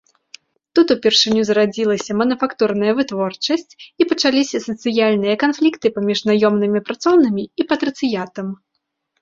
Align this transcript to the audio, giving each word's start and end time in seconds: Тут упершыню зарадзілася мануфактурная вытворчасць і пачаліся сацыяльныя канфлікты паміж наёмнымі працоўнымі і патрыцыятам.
Тут 0.77 0.93
упершыню 0.93 1.41
зарадзілася 1.49 2.11
мануфактурная 2.21 2.93
вытворчасць 2.99 3.71
і 3.85 4.03
пачаліся 4.13 4.63
сацыяльныя 4.67 5.35
канфлікты 5.45 5.87
паміж 5.99 6.19
наёмнымі 6.31 6.79
працоўнымі 6.89 7.43
і 7.59 7.63
патрыцыятам. 7.75 8.47